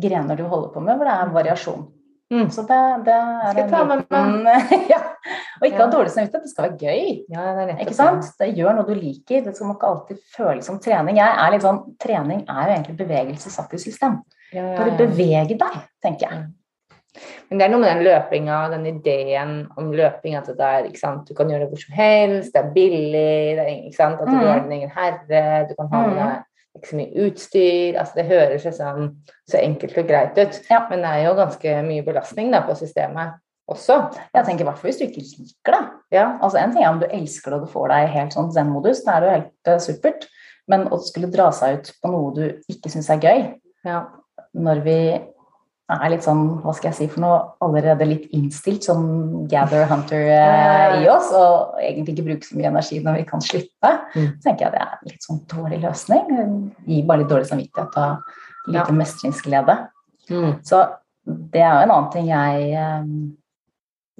[0.00, 1.88] grener du holder på med, hvor det er variasjon.
[2.30, 2.46] Mm.
[2.54, 4.04] Så det, det er med
[4.46, 4.74] meg.
[4.92, 5.00] ja.
[5.58, 5.82] Og ikke ja.
[5.82, 6.44] ha dårlig samvittighet.
[6.44, 7.08] Det skal være gøy.
[7.34, 8.28] Ja, det ikke sant?
[8.38, 9.42] Det gjør noe du liker.
[9.46, 11.18] Det skal man ikke alltid føles som trening.
[11.18, 14.20] Jeg er litt sånn, Trening er jo egentlig bevegelse satt i system.
[14.54, 16.46] Bare bevege deg, tenker jeg.
[17.50, 20.86] Men det er noe med den løpinga, den ideen om løping, at det er,
[21.26, 24.44] du kan gjøre det hvor som helst, det er billig, det er, at du mm.
[24.46, 26.22] har din egen herre, du kan ha med mm.
[26.22, 26.38] deg
[26.76, 27.98] ikke så mye utstyr.
[27.98, 29.06] altså Det høres liksom
[29.50, 30.82] så enkelt og greit ut, ja.
[30.90, 33.40] men det er jo ganske mye belastning da, på systemet
[33.70, 33.98] også.
[34.34, 35.82] Jeg tenker i hvert fall hvis du ikke liker det.
[36.18, 36.26] Ja.
[36.42, 39.02] Altså En ting er om du elsker det og du får deg helt sånn zen-modus,
[39.06, 40.26] det er jo helt uh, supert.
[40.70, 43.44] Men å skulle dra seg ut på noe du ikke syns er gøy,
[43.86, 44.00] ja.
[44.54, 44.98] når vi
[45.96, 49.02] er litt sånn, hva skal jeg si for noe, allerede litt innstilt som
[49.50, 53.44] gather hunter eh, i oss, og egentlig ikke bruke så mye energi når vi kan
[53.44, 54.28] slippe, mm.
[54.36, 56.32] så tenker jeg det er en litt sånn dårlig løsning.
[56.86, 58.96] Gir bare litt dårlig samvittighet og lite ja.
[59.00, 59.76] mestringsglede.
[60.30, 60.50] Mm.
[60.66, 60.84] Så
[61.26, 63.12] det er jo en annen ting jeg eh,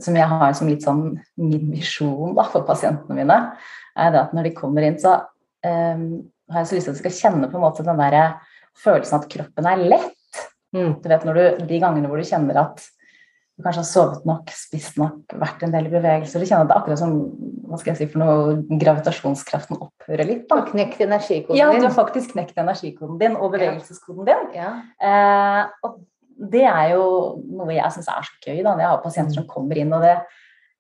[0.01, 1.03] som jeg har som litt sånn
[1.41, 3.41] min misjon da, for pasientene mine,
[4.01, 5.19] er det at når de kommer inn, så
[5.67, 6.07] eh,
[6.51, 8.19] har jeg så lyst til at de skal kjenne på en måte den der
[8.81, 10.17] følelsen at kroppen er lett.
[10.77, 10.97] Mm.
[11.03, 12.83] Du vet du, De gangene hvor du kjenner at
[13.61, 16.71] du kanskje har sovet nok, spist nok, vært en del i bevegelse Du kjenner at
[16.71, 17.17] det er akkurat som
[17.71, 20.47] hva skal jeg si for noe, gravitasjonskraften opphører litt.
[20.49, 20.57] Da.
[20.57, 21.61] Du har knekt energikoden din.
[21.61, 24.49] Ja, du har faktisk knekt energikoden din og bevegelseskoden din.
[24.57, 24.73] Ja.
[24.99, 26.01] Eh, og
[26.51, 27.05] det er jo
[27.47, 29.93] noe jeg syns er så gøy da, når jeg har pasienter som kommer inn.
[29.95, 30.17] og det,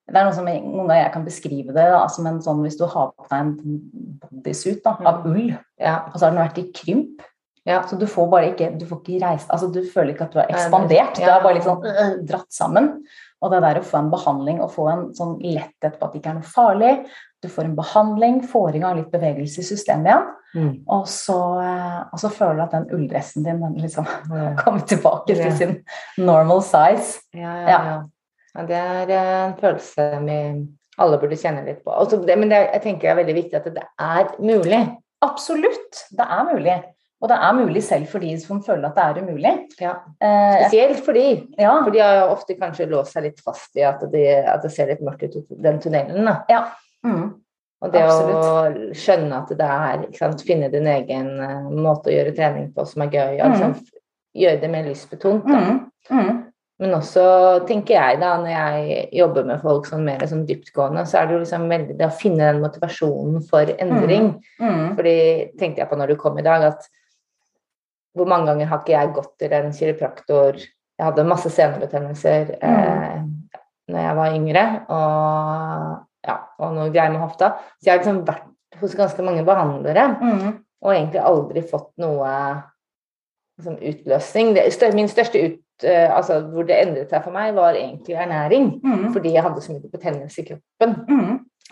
[0.08, 2.78] det er noe som noen ganger jeg kan beskrive det da, som en sånn hvis
[2.80, 3.80] du har på deg en
[4.24, 5.30] bodysuit da, av mm.
[5.30, 5.96] ull, ja.
[6.10, 7.22] og så har den vært i krymp,
[7.70, 7.80] ja.
[7.88, 10.40] Så du får bare ikke Du får ikke reist altså Du føler ikke at du
[10.42, 11.18] har ekspandert.
[11.18, 12.92] Du er bare litt sånn øh, dratt sammen.
[13.40, 16.20] Og det der å få en behandling og få en sånn letthet på at det
[16.20, 16.92] ikke er noe farlig
[17.40, 20.28] Du får en behandling, får i gang litt bevegelse i systemet igjen.
[20.50, 20.72] Mm.
[20.90, 24.50] Og, så, øh, og, så, føler du at den ulldressen din den liksom ja.
[24.64, 25.76] kommer tilbake til sin
[26.18, 27.22] normal size.
[27.38, 27.96] Ja, ja, ja.
[28.58, 30.40] ja det er en følelse vi
[31.00, 31.94] alle burde kjenne litt på.
[31.94, 34.80] Også, det, men det, jeg tenker det er veldig viktig at det er mulig.
[35.24, 36.04] Absolutt.
[36.16, 36.76] Det er mulig.
[37.20, 39.52] Og det er mulig selv for de som føler at det er umulig.
[39.80, 39.92] Ja.
[40.24, 41.26] Eh, Spesielt for de.
[41.60, 41.74] Ja.
[41.84, 44.88] For de har ofte kanskje låst seg litt fast i at, de, at det ser
[44.88, 46.30] litt mørkt ut den tunnelen.
[46.48, 46.64] Ja.
[47.04, 47.26] Mm.
[47.80, 48.44] Og det Absolutt.
[48.44, 52.84] å skjønne at det er sant, Finne din egen uh, måte å gjøre trening på
[52.88, 53.40] som er gøy.
[53.40, 54.06] Og liksom, mm.
[54.44, 55.48] gjøre det mer lystbetont.
[55.48, 55.82] Mm.
[56.08, 56.38] mm.
[56.80, 57.22] Men også
[57.68, 61.34] tenker jeg da, når jeg jobber med folk sånn mer sånn dyptgående, så er det
[61.34, 64.30] jo liksom veldig det å finne den motivasjonen for endring.
[64.56, 64.64] Mm.
[64.64, 64.86] Mm.
[64.96, 65.18] Fordi
[65.60, 66.88] tenkte jeg på når du kom i dag, at
[68.16, 72.64] hvor mange ganger har ikke jeg gått til en kiropraktor Jeg hadde masse senebetennelser mm.
[72.68, 73.20] eh,
[73.90, 75.94] når jeg var yngre, og,
[76.28, 77.54] ja, og noe greier med hofta.
[77.80, 80.50] Så jeg har liksom vært hos ganske mange behandlere mm.
[80.84, 82.30] og egentlig aldri fått noe
[83.58, 84.52] liksom, utløsning.
[84.54, 88.70] Det, min største ut, eh, altså, hvor det endret seg for meg, var egentlig ernæring.
[88.84, 89.08] Mm.
[89.16, 90.96] Fordi jeg hadde så mye betennelse i kroppen.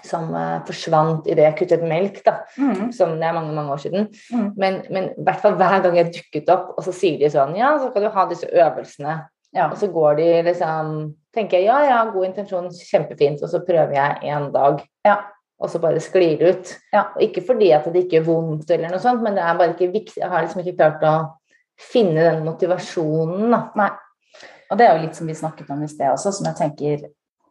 [0.09, 2.23] Som uh, forsvant idet jeg kuttet melk.
[2.27, 2.92] da, mm.
[2.97, 4.09] som Det er mange mange år siden.
[4.33, 4.51] Mm.
[4.57, 7.75] Men, men hvert fall hver gang jeg dukket opp, og så sier de sånn Ja,
[7.81, 9.18] så kan du ha disse øvelsene.
[9.57, 9.71] Ja.
[9.71, 10.92] Og så går de liksom
[11.37, 14.81] Tenker jeg ja, ja, god intensjon, kjempefint, og så prøver jeg en dag.
[15.07, 15.18] Ja.
[15.61, 16.71] Og så bare sklir det ut.
[16.94, 17.05] Ja.
[17.14, 19.75] Og ikke fordi at det ikke er vondt, eller noe sånt, men det er bare
[19.75, 20.16] ikke viktig.
[20.23, 21.14] Jeg har liksom ikke klart å
[21.79, 23.51] finne den motivasjonen.
[23.53, 23.61] da.
[23.79, 23.90] Nei.
[24.68, 27.07] Og det er jo litt som vi snakket om i sted også, som jeg tenker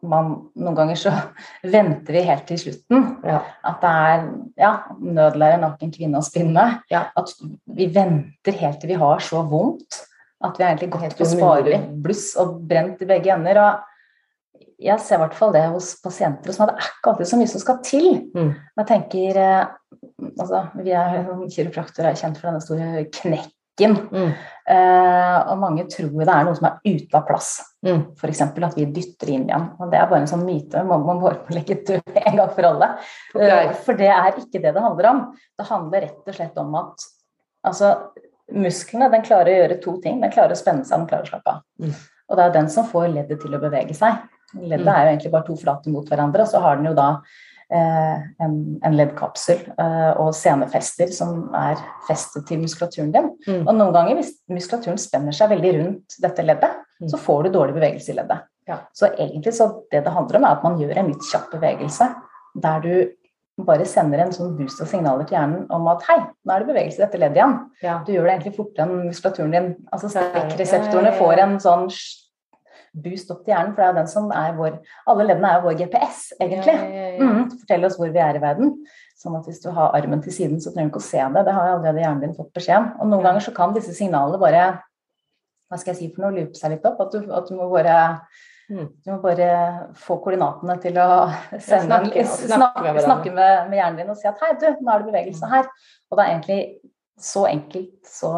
[0.05, 1.13] man, noen ganger så
[1.75, 3.07] venter vi helt til slutten.
[3.25, 3.39] Ja.
[3.67, 4.27] At det er
[4.61, 6.67] ja, nødlære nok en kvinne å spinne.
[6.93, 7.07] Ja.
[7.17, 7.33] At
[7.77, 10.03] vi venter helt til vi har så vondt
[10.45, 13.57] at vi har egentlig gått på spare bluss og brent i begge ender.
[13.61, 17.31] Og jeg ser i hvert fall det hos pasienter som at det er ikke alltid
[17.31, 18.07] så mye som skal til.
[18.37, 18.51] Mm.
[18.81, 19.75] Jeg tenker eh,
[20.37, 23.53] altså, Vi er kiropraktorer er kjent for denne store knekk
[23.85, 24.31] Mm.
[24.67, 27.51] Uh, og mange tror det er noe som er ute av plass.
[27.85, 28.01] Mm.
[28.17, 28.41] F.eks.
[28.41, 29.67] at vi dytter inn igjen.
[29.77, 30.83] Og det er bare en sånn myte.
[30.87, 32.89] Man må bare legge død en gang for alle.
[33.35, 35.23] Uh, for det er ikke det det handler om.
[35.57, 37.07] Det handler rett og slett om at
[37.67, 37.93] altså,
[38.57, 40.21] musklene den klarer å gjøre to ting.
[40.23, 41.65] Den klarer å spenne seg, den klarer å slappe av.
[41.83, 41.93] Mm.
[42.27, 44.25] Og det er den som får leddet til å bevege seg.
[44.55, 44.93] Leddet mm.
[44.93, 47.09] er jo egentlig bare to flater mot hverandre, og så har den jo da
[47.73, 48.53] en,
[48.85, 53.29] en leddkapsel eh, og senefester som er festet til muskulaturen din.
[53.47, 53.65] Mm.
[53.65, 57.09] Og noen ganger hvis muskulaturen spenner seg veldig rundt dette leddet, mm.
[57.11, 58.47] så får du dårlig bevegelse i leddet.
[58.67, 58.81] Ja.
[58.95, 62.09] Så egentlig så det det handler om, er at man gjør en litt kjapp bevegelse
[62.57, 62.93] der du
[63.67, 66.69] bare sender en sånn boost av signaler til hjernen om at hei, nå er det
[66.69, 67.55] bevegelse i dette leddet igjen.
[67.81, 67.97] Ja.
[68.05, 69.69] Du gjør det egentlig fortere enn muskulaturen din.
[69.95, 71.87] Altså strekkreseptorene får en sånn
[73.03, 74.79] boost opp til hjernen, for det er jo den som er vår
[75.11, 76.75] Alle leddene er jo vår GPS, egentlig.
[77.21, 78.73] Mm, fortell oss hvor vi er i verden.
[79.17, 81.45] Sånn at hvis du har armen til siden, så trenger du ikke å se det.
[81.47, 82.91] Det har allerede hjernen din fått beskjed om.
[83.01, 84.67] Og noen ganger så kan disse signalene bare
[85.67, 86.35] Hva skal jeg si for noe?
[86.35, 87.01] Loope seg litt opp.
[87.03, 87.97] At du, at du må bare
[88.67, 88.87] Mm.
[88.99, 89.49] Du må bare
[89.95, 91.07] få koordinatene til å
[91.63, 94.91] sende, snakke, snakke, med, snakke med, med, hjernen din og si at hei, du, nå
[94.91, 95.69] er det bevegelse her.
[96.11, 96.59] Og det er egentlig
[97.17, 98.31] så enkelt, så,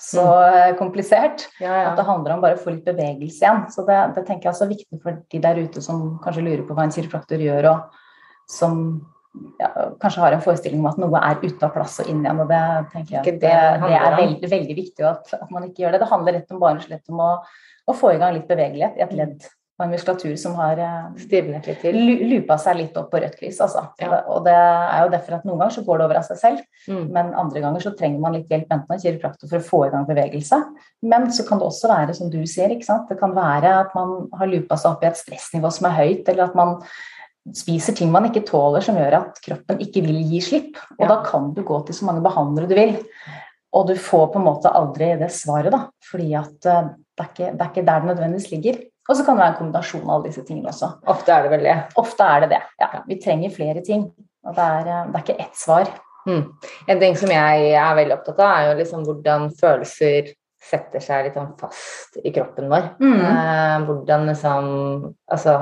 [0.00, 0.78] så mm.
[0.78, 1.86] komplisert ja, ja.
[1.90, 3.64] at det handler om bare å få litt bevegelse igjen.
[3.72, 6.66] Så det, det tenker jeg er også viktig for de der ute som kanskje lurer
[6.66, 8.78] på hva en kiropraktor gjør, og som
[9.60, 9.68] ja,
[10.02, 12.40] kanskje har en forestilling om at noe er ute av plass og inn igjen.
[12.42, 12.62] og Det
[12.94, 13.52] tenker jeg det,
[13.84, 16.02] det, er veldig, veldig viktig at, at, man ikke gjør det.
[16.02, 17.34] Det handler rett og slett om å
[17.90, 19.48] å få i gang litt bevegelighet i et ledd
[19.80, 21.96] og en muskulatur som har eh, stivnet litt til.
[22.28, 23.60] Lupa seg litt opp på rødt lys.
[23.64, 23.86] Altså.
[24.02, 24.18] Ja.
[24.28, 26.64] Og det er jo derfor at noen ganger så går det over av seg selv,
[26.84, 27.06] mm.
[27.14, 29.94] men andre ganger så trenger man litt hjelp enten av kiropraktor for å få i
[29.94, 30.60] gang bevegelse.
[31.08, 33.08] Men så kan det også være, som du sier, ikke sant?
[33.08, 36.28] det kan være at man har lupa seg opp i et stressnivå som er høyt,
[36.28, 36.76] eller at man
[37.56, 40.76] spiser ting man ikke tåler som gjør at kroppen ikke vil gi slipp.
[40.98, 41.14] Og ja.
[41.14, 42.98] da kan du gå til så mange behandlere du vil.
[43.76, 45.84] Og du får på en måte aldri det svaret, da.
[46.10, 48.80] Fordi at uh, det, er ikke, det er ikke der det nødvendigvis ligger.
[49.10, 50.92] Og så kan det være en kombinasjon av alle disse tingene også.
[51.10, 51.76] Ofte er det vel det.
[51.98, 52.90] Ofte er det det, ja.
[53.08, 54.04] Vi trenger flere ting.
[54.46, 55.90] Og det er, eh, det er ikke ett svar.
[56.28, 56.44] Mm.
[56.92, 61.26] En ting som jeg er veldig opptatt av, er jo liksom hvordan følelser setter seg
[61.26, 62.90] litt sånn fast i kroppen vår.
[63.00, 63.20] Mm.
[63.24, 64.66] Eh, hvordan liksom
[65.30, 65.54] Altså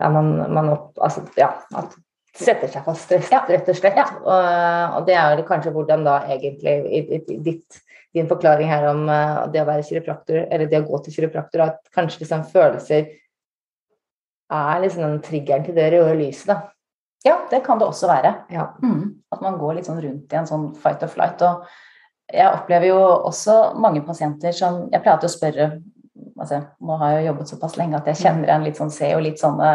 [0.00, 1.96] ja, man, man opp, altså, ja, at
[2.36, 3.98] setter seg fast, rett og slett.
[3.98, 4.06] Ja.
[4.20, 7.80] Og, og, det er kanskje hvordan da egentlig i, i, ditt
[8.14, 11.62] din forklaring her om uh, det å være kiropraktor, eller det å gå til kiropraktor,
[11.62, 13.12] at kanskje liksom følelser
[14.50, 16.56] er liksom den triggeren til det røde lyset, da.
[17.22, 18.32] Ja, det kan det også være.
[18.50, 18.70] Ja.
[18.82, 19.20] Mm.
[19.30, 21.42] At man går litt sånn rundt i en sånn fight or flight.
[21.44, 21.68] Og
[22.32, 25.66] jeg opplever jo også mange pasienter som Jeg pleier alltid å spørre
[26.38, 29.10] altså, Nå har jeg jo jobbet såpass lenge at jeg kjenner igjen litt sånn C
[29.16, 29.70] og litt sånne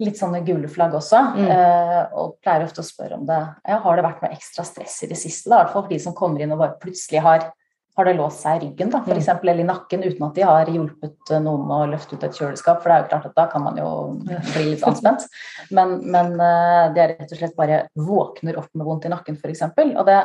[0.00, 1.22] litt sånne gule flagg også.
[1.36, 1.46] Mm.
[1.54, 3.40] Eh, og pleier ofte å spørre om det.
[3.68, 5.50] Ja, har det vært noe ekstra stress i det siste?
[5.50, 5.58] Da?
[5.58, 7.50] I hvert fall for de som kommer inn og bare plutselig har,
[7.98, 9.20] har det låst seg i ryggen, da, for mm.
[9.20, 12.80] eksempel, eller i nakken, uten at de har hjulpet noen å løfte ut et kjøleskap.
[12.80, 13.90] For det er jo klart at da kan man jo
[14.24, 15.28] bli litt anspent.
[15.76, 19.38] Men, men uh, det er rett og slett bare våkner opp med vondt i nakken,
[19.40, 19.66] f.eks.
[19.90, 20.20] Og det,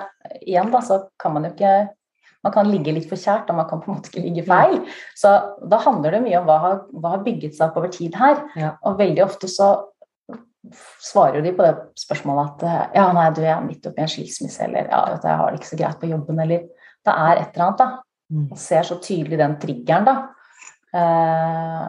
[0.45, 1.75] igjen da, så kan man jo ikke
[2.45, 4.77] man kan ligge litt for kjært, og man kan på en måte ikke ligge feil.
[5.17, 5.33] Så
[5.65, 8.43] da handler det mye om hva har, hva har bygget seg opp over tid her.
[8.59, 8.75] Ja.
[8.85, 9.71] Og veldig ofte så
[11.01, 14.89] svarer de på det spørsmålet at ja, nei, du er midt oppi en skilsmisse, eller
[14.89, 16.63] ja, vet du, jeg har det ikke så greit på jobben, eller
[17.05, 17.89] det er et eller annet, da.
[18.35, 20.15] Man ser så tydelig den triggeren, da.
[20.95, 21.85] Eh,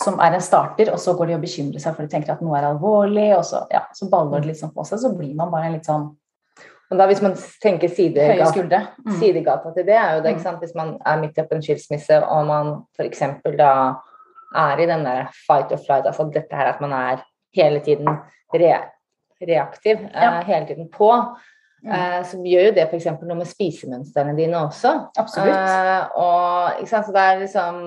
[0.00, 2.42] som er en starter, og så går de og bekymrer seg for de tenker at
[2.44, 5.52] noe er alvorlig, og så, ja, så baller det liksom på seg, så blir man
[5.52, 6.08] bare litt sånn
[6.90, 9.18] men da hvis man tenker sidegata, mm.
[9.20, 10.46] sidegata til det, er jo det ikke mm.
[10.48, 10.62] sant?
[10.64, 13.22] Hvis man er midt oppi en skilsmisse og man f.eks.
[13.58, 13.74] da
[14.58, 17.22] er i den der fight or flight, altså dette her at man er
[17.54, 18.10] hele tiden
[18.54, 18.72] re
[19.40, 20.42] reaktiv, eh, ja.
[20.44, 21.92] hele tiden på, mm.
[21.94, 23.06] uh, så gjør jo det f.eks.
[23.22, 24.96] noe med spisemønstrene dine også.
[25.16, 25.54] Absolutt.
[25.54, 27.06] Uh, og ikke sant?
[27.06, 27.82] Så det er liksom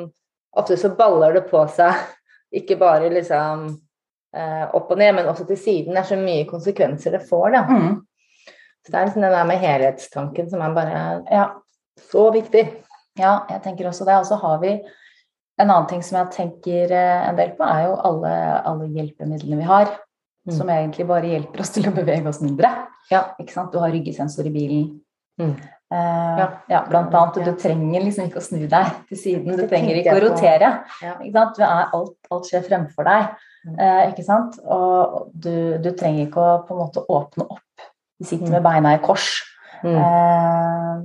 [0.54, 1.98] Ofte så baller det på seg,
[2.60, 3.72] ikke bare liksom
[4.78, 5.96] opp og ned, men også til siden.
[5.96, 7.62] Det er så mye konsekvenser det får, da.
[7.66, 7.96] Mm.
[8.84, 11.46] Så det er liksom det der med helhetstanken som er bare ja,
[12.12, 12.66] så viktig.
[13.20, 14.18] Ja, jeg tenker også det.
[14.20, 14.74] Og så har vi
[15.62, 18.34] en annen ting som jeg tenker eh, en del på, er jo alle,
[18.66, 19.94] alle hjelpemidlene vi har.
[20.44, 20.56] Mm.
[20.58, 22.74] Som egentlig bare hjelper oss til å bevege oss mindre.
[23.12, 23.30] Ja.
[23.40, 23.72] Ikke sant?
[23.72, 24.90] Du har ryggesensor i bilen.
[25.40, 25.56] Mm.
[25.94, 26.48] Uh, ja.
[26.72, 26.82] ja.
[26.90, 27.40] blant annet.
[27.46, 29.56] Du trenger liksom ikke å snu deg til siden.
[29.56, 30.74] Du trenger ikke å rotere.
[31.06, 31.16] Ja.
[31.22, 31.62] Ikke sant?
[31.64, 33.32] Alt, alt, skjer fremfor deg.
[33.78, 34.58] Uh, ikke sant?
[34.66, 37.88] Og du, du, trenger ikke å på en måte åpne opp
[38.24, 39.28] vi sitter med beina i kors.
[39.84, 39.98] Mm.
[40.00, 41.04] Eh,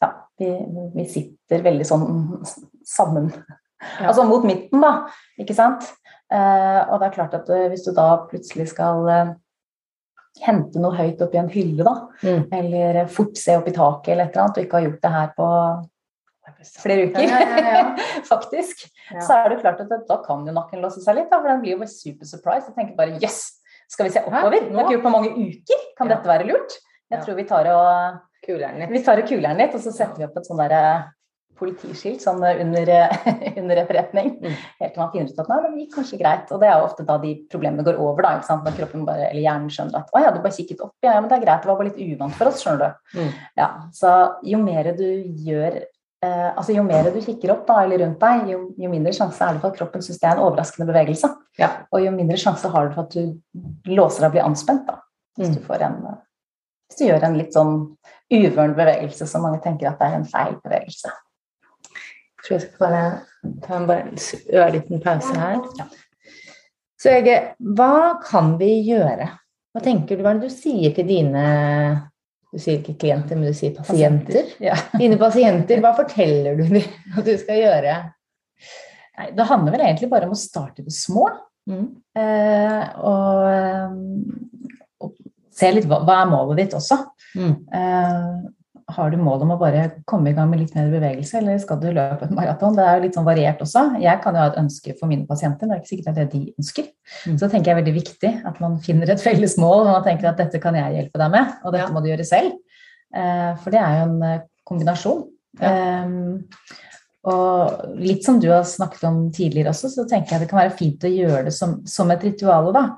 [0.00, 0.50] ja, vi,
[0.94, 2.08] vi, sitter veldig sånn
[2.88, 3.28] sammen.
[3.84, 4.08] Ja.
[4.08, 5.10] Altså mot midten, da.
[5.40, 5.84] Ikke sant?
[6.32, 9.34] Eh, og det er klart at eh, hvis du da plutselig skal eh,
[10.44, 12.46] hente noe høyt oppi en hylle, da, mm.
[12.58, 15.12] eller fort se opp i taket eller et eller annet, og ikke har gjort det
[15.18, 15.50] her på
[16.80, 17.42] flere uker, ja,
[17.76, 17.84] ja,
[18.32, 21.52] faktisk, så er det klart at da kan jo nakken låse seg litt, da, for
[21.52, 23.60] den blir jo super surprise Jeg tenker bare Yes!
[23.90, 24.64] Skal vi se oppover?
[24.64, 25.82] Det har ikke gjort på mange uker.
[25.98, 26.16] Kan ja.
[26.16, 26.78] dette være lurt?
[27.12, 28.92] Jeg tror vi tar og kuler'n litt.
[28.92, 30.84] Vi tar og litt, og så setter vi opp et sånn derre
[31.58, 32.90] politiskilt sånn under,
[33.60, 34.34] under etterretning.
[34.42, 34.58] Mm.
[34.80, 36.52] Helt til man finner ut at nei, det gikk kanskje greit.
[36.54, 38.34] Og det er jo ofte da de problemene går over, da.
[38.38, 38.66] ikke sant?
[38.66, 41.30] Når kroppen bare, eller hjernen skjønner at å ja, du bare kikket opp, ja, men
[41.30, 43.20] det er greit, det var bare litt uvant for oss, skjønner du.
[43.20, 43.32] Mm.
[43.60, 44.14] Ja, så
[44.50, 45.06] jo mer du
[45.46, 49.14] gjør eh, altså Jo mer du kikker opp da, eller rundt deg, jo, jo, mindre
[49.16, 51.30] sjanse er det for at kroppen syns det er en overraskende bevegelse.
[51.60, 51.70] Ja.
[51.94, 54.88] Og jo mindre sjanse har du for at du låser deg og blir anspent.
[54.90, 55.03] da,
[55.38, 55.58] Hvis mm.
[55.58, 55.98] du får en
[56.84, 57.76] hvis du gjør en litt sånn
[58.30, 61.12] uvøren bevegelse som mange tenker at det er en feil bevegelse.
[61.90, 63.04] Jeg tror jeg skal bare
[63.64, 65.62] ta en bare ørliten pause her.
[65.80, 65.86] Ja.
[67.00, 67.38] Så Ege,
[67.76, 69.30] hva kan vi gjøre?
[69.74, 71.46] Hva tenker du, hva er det du sier til dine
[72.54, 74.52] du sier ikke klienter, men du sier pasienter.
[74.62, 74.76] Ja.
[75.00, 76.84] Dine pasienter, hva forteller du dem
[77.18, 77.96] at du skal gjøre?
[79.18, 81.26] Nei, det handler vel egentlig bare om å starte det små.
[81.66, 81.88] Mm.
[82.14, 83.43] Eh, og,
[85.54, 87.00] se litt hva, hva, er målet ditt også.
[87.38, 87.54] Mm.
[87.78, 88.28] Eh,
[88.94, 91.78] har du mål om å bare komme i gang med litt mer bevegelse, eller skal
[91.80, 92.74] du løpe et maraton?
[92.76, 93.84] Det er jo litt sånn variert også.
[94.02, 96.24] Jeg kan jo ha et ønske for mine pasienter, men det er ikke sikkert det
[96.24, 96.90] er det de ønsker.
[97.24, 97.38] Mm.
[97.40, 100.30] Så tenker jeg er veldig viktig at man finner et felles mål, og man tenker
[100.30, 101.94] at dette kan jeg hjelpe deg med, og dette ja.
[101.94, 102.58] må du gjøre selv.
[103.14, 105.24] Eh, for det er jo en eh, kombinasjon.
[105.62, 105.70] Ja.
[106.04, 106.42] Um,
[107.24, 110.76] og litt som du har snakket om tidligere også, så tenker jeg det kan være
[110.76, 112.68] fint å gjøre det som, som et ritual.
[112.74, 112.88] da.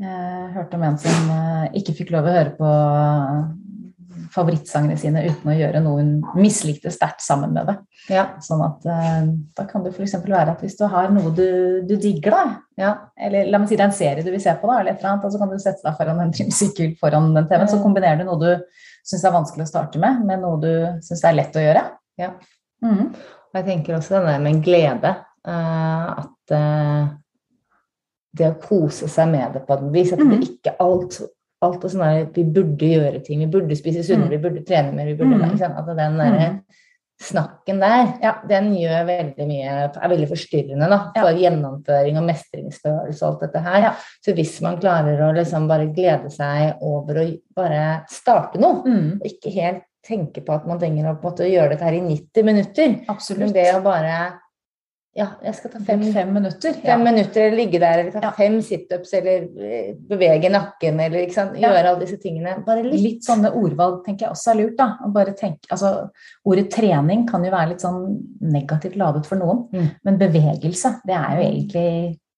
[0.00, 1.28] Jeg hørte om en som
[1.76, 2.70] ikke fikk lov å høre på
[4.32, 7.74] favorittsangene sine uten å gjøre noe hun mislikte sterkt sammen med det.
[8.12, 8.24] Ja.
[8.44, 10.16] Sånn at uh, Da kan det f.eks.
[10.24, 11.48] være at hvis du har noe du,
[11.88, 12.44] du digger, da,
[12.80, 12.92] ja.
[13.16, 15.02] eller la meg si det er en serie du vil se på, da, eller et
[15.02, 17.82] eller annet, og så kan du sette deg foran en trimsykkel foran den TV-en, så
[17.82, 20.72] kombinerer du noe du syns er vanskelig å starte med, med noe du
[21.04, 21.84] syns er lett å gjøre.
[22.20, 22.32] Ja.
[22.84, 23.12] Mm -hmm.
[23.52, 25.16] Og jeg tenker også denne med glede.
[25.42, 26.52] Uh, at
[28.32, 30.44] det å kose seg med det på et vis, at det mhm.
[30.48, 31.20] ikke alt
[31.62, 34.36] alt er sånn at Vi burde gjøre ting, vi burde spise sunnere, mm.
[34.36, 35.10] vi burde trene mer.
[35.10, 35.52] vi burde, mm.
[35.52, 36.56] liksom, at den der, mm.
[37.22, 41.44] snakken der, ja, den gjør veldig mye, er veldig forstyrrende da, for ja.
[41.44, 43.78] gjennomføring og mestringsfølelse og alt dette her.
[43.86, 43.94] Ja.
[44.24, 49.08] Så hvis man klarer å liksom bare glede seg over å bare starte noe, mm.
[49.30, 52.94] ikke helt tenke på at man trenger å måte, gjøre dette her i 90 minutter,
[53.12, 53.44] Absolutt.
[53.44, 54.16] men det å bare
[55.12, 56.72] ja, jeg skal ta fem, fem minutter.
[56.80, 56.96] Fem ja.
[57.04, 61.72] minutter, eller ligge der, eller ta fem situps, eller eh, bevege nakken, eller gjøre ja.
[61.82, 62.54] alle disse tingene.
[62.64, 63.02] Bare litt.
[63.04, 64.78] litt sånne ordvalg tenker jeg også er lurt.
[64.78, 65.10] da.
[65.12, 65.92] Bare tenke, altså,
[66.48, 68.00] ordet trening kan jo være litt sånn
[68.54, 69.90] negativt ladet for noen, mm.
[70.08, 71.88] men bevegelse, det er jo egentlig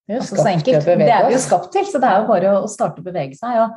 [0.05, 0.91] det er, jo så enkelt.
[0.91, 3.39] Det er vi jo skapt til, så det er jo bare å starte å bevege
[3.39, 3.55] seg.
[3.55, 3.71] Ja.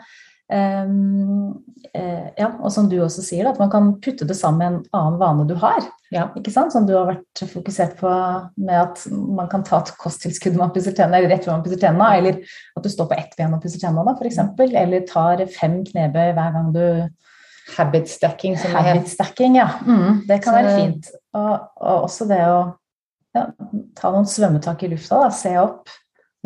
[0.47, 4.67] Um, uh, ja, og som du også sier, at man kan putte det sammen med
[4.69, 5.81] en annen vane du har.
[6.13, 6.29] Ja.
[6.39, 6.71] ikke sant?
[6.71, 8.11] Som du har vært fokusert på
[8.55, 11.65] med at man kan ta et kosttilskudd når man pusser tennene, eller rett før man
[11.65, 12.39] pusser tennene, eller
[12.79, 14.39] at du står på ett ben og pusser tennene, f.eks.
[14.69, 16.85] Eller tar fem knebøy hver gang du
[17.75, 19.67] Habit stacking, som det Habit stacking, ja.
[19.83, 20.57] Mm, det kan Så...
[20.61, 21.11] være fint.
[21.35, 22.59] Og, og, også det å
[23.35, 23.43] ja,
[23.99, 25.91] ta noen svømmetak i lufta, da, se opp,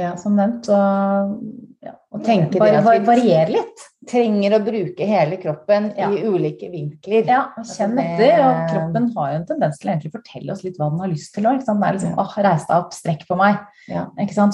[0.01, 0.15] ja.
[0.17, 0.71] som nevnt.
[0.73, 1.37] Og,
[1.85, 6.07] ja, og tenke det at vi variere litt trenger å bruke hele kroppen ja.
[6.09, 7.27] i ulike vinkler.
[7.29, 8.39] Ja, kjenn etter.
[8.41, 11.35] Og kroppen har jo en tendens til å fortelle oss litt hva den har lyst
[11.35, 11.45] til.
[11.49, 13.59] Også, Det er liksom, åh, reis deg opp, strekk på meg.
[13.91, 14.07] Ja.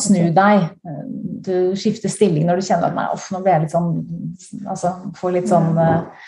[0.04, 0.68] Snu deg.
[1.48, 3.94] Du skifter stilling når du kjenner at nei, off, nå blir jeg litt sånn
[4.68, 6.28] Altså får litt sånn uh,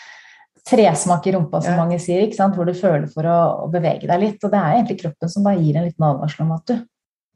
[0.66, 1.80] tresmak i rumpa, som ja.
[1.80, 4.40] mange sier, hvor du føler for å, å, bevege deg litt.
[4.44, 6.78] Og det er egentlig kroppen som bare gir en liten advarsel om at du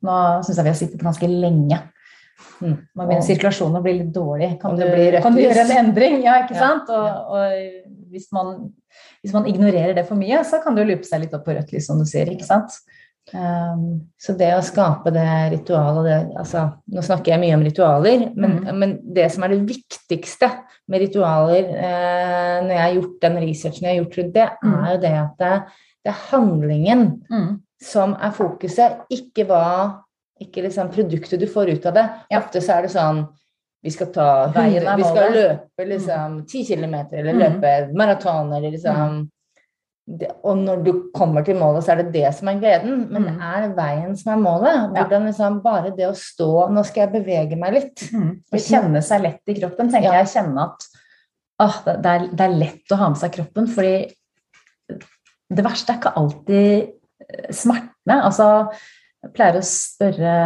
[0.05, 1.79] Nå syns jeg vi har sittet ganske lenge
[2.61, 2.77] Mm.
[2.97, 4.51] Man begynner sirkulasjonen å bli litt dårlig.
[4.62, 4.85] Kan, du,
[5.23, 6.20] kan du, gjøre en endring?
[6.25, 6.90] Ja, ikke sant?
[6.92, 8.57] Og, og hvis, man,
[9.23, 11.57] hvis, man, ignorerer det for mye, så kan det jo lupe seg litt opp på
[11.57, 12.31] rødt lys, som du sier.
[12.33, 12.77] ikke sant?
[13.33, 18.27] Um, så det å skape det ritualet det, altså, Nå snakker jeg mye om ritualer,
[18.37, 18.75] men, mm.
[18.83, 20.51] men det som er det viktigste
[20.92, 24.75] med ritualer eh, når jeg har gjort den researchen jeg har gjort rundt det, mm.
[24.75, 25.53] er jo det at det,
[26.05, 27.49] det er handlingen mm.
[27.81, 29.64] som er fokuset, ikke hva
[30.42, 32.05] ikke liksom produktet du får ut av det.
[32.38, 33.25] Ofte så er det sånn
[33.85, 37.40] vi skal ta 100, vi skal løpe liksom ti kilometer, eller mm.
[37.42, 39.18] løpe maraton, eller liksom mm.
[40.23, 43.29] det, Og når du kommer til målet, så er det det som er gleden, men
[43.29, 44.88] det er veien som er målet.
[44.97, 48.07] Hvordan liksom Bare det å stå Nå skal jeg bevege meg litt.
[48.09, 48.31] Mm.
[48.40, 50.23] Å kjenne seg lett i kroppen, tenker ja.
[50.23, 50.33] jeg.
[50.33, 50.88] Kjenne at
[51.66, 53.97] åh, det, er, det er lett å ha med seg kroppen, fordi
[55.55, 58.23] det verste er ikke alltid smertene.
[58.23, 58.49] Altså
[59.24, 60.37] jeg pleier å spørre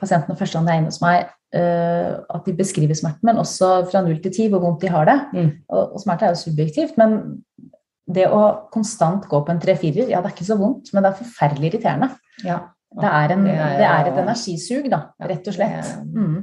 [0.00, 3.72] pasientene første gang de er inne hos meg, uh, at de beskriver smerten, men også
[3.90, 5.18] fra null til ti hvor vondt de har det.
[5.34, 5.50] Mm.
[5.68, 7.18] Og, og, smerte er jo subjektivt, men
[8.10, 11.12] det å konstant gå på en tre-firer, ja, det er ikke så vondt, men det
[11.12, 12.12] er forferdelig irriterende.
[12.46, 12.62] Ja.
[12.90, 15.92] Det, er en, det, er et energisug, da, rett og slett.
[16.10, 16.40] Mm.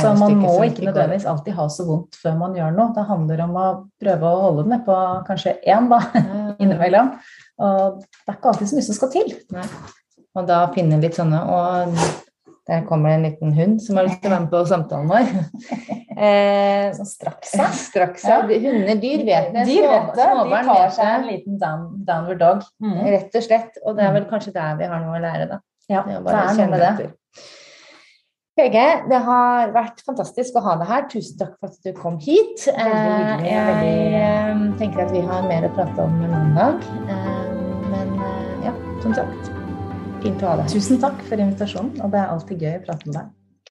[0.00, 2.92] Så man må ikke nødvendigvis alltid ha så vondt før man gjør noe.
[2.96, 3.66] Det handler om å
[4.00, 4.96] prøve å holde det ned på
[5.28, 6.00] kanskje én da,
[6.62, 7.12] innimellom.
[7.60, 9.32] Og det er ikke alltid så mye som skal til.
[9.54, 9.66] Nei.
[10.40, 11.94] Og da finne litt sånne Og
[12.70, 15.10] der kommer det en liten hund som har lyst til å være med på samtalen
[15.10, 15.32] vår.
[16.20, 17.70] Eh, sånn straks, ja.
[17.72, 18.42] straks ja.
[18.44, 19.62] Hunder, dyr vet det.
[19.64, 20.24] Dyr vet det.
[20.36, 22.66] De tar seg en liten down, downward dog.
[22.84, 22.98] Mm.
[23.06, 23.78] Rett og slett.
[23.86, 25.56] Og det er vel kanskje der vi har noe å lære, da.
[25.88, 27.06] Ja, det er noe med det.
[28.60, 31.06] Hege, det har vært fantastisk å ha deg her.
[31.14, 32.66] Tusen takk for at du kom hit.
[32.66, 33.54] Veldig hyggelig.
[33.54, 36.84] Eh, jeg eh, tenker at vi har mer å prate om mandag.
[37.94, 38.12] Men
[38.66, 39.54] ja, som sagt.
[40.20, 43.08] Fint å ha deg Tusen takk for invitasjonen, og det er alltid gøy å prate
[43.08, 43.28] med deg.